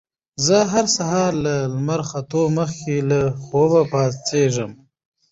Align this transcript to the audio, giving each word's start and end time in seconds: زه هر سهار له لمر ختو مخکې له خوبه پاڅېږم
زه 0.45 0.57
هر 0.71 0.85
سهار 0.97 1.31
له 1.45 1.55
لمر 1.73 2.01
ختو 2.09 2.43
مخکې 2.57 2.95
له 3.09 3.19
خوبه 3.43 3.81
پاڅېږم 3.91 4.71